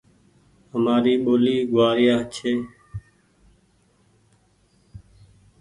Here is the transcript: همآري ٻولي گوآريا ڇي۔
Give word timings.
همآري 0.71 1.13
ٻولي 1.23 1.57
گوآريا 1.71 2.17
ڇي۔ 2.33 2.53